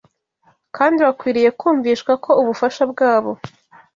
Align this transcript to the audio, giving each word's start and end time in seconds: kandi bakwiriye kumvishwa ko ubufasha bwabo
kandi 0.75 0.97
bakwiriye 1.07 1.49
kumvishwa 1.59 2.11
ko 2.23 2.31
ubufasha 2.41 2.83
bwabo 2.91 3.31